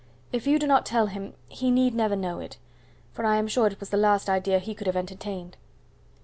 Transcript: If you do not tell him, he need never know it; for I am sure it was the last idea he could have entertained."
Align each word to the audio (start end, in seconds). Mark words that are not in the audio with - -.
If 0.31 0.47
you 0.47 0.57
do 0.57 0.65
not 0.65 0.83
tell 0.87 1.05
him, 1.05 1.35
he 1.47 1.69
need 1.69 1.93
never 1.93 2.15
know 2.15 2.39
it; 2.39 2.57
for 3.11 3.23
I 3.23 3.35
am 3.35 3.47
sure 3.47 3.67
it 3.67 3.79
was 3.79 3.91
the 3.91 3.97
last 3.97 4.31
idea 4.31 4.57
he 4.57 4.73
could 4.73 4.87
have 4.87 4.97
entertained." 4.97 5.57